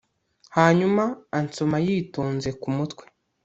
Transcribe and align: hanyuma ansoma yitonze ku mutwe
hanyuma 0.57 1.03
ansoma 1.37 1.77
yitonze 1.85 2.49
ku 2.61 2.67
mutwe 2.77 3.03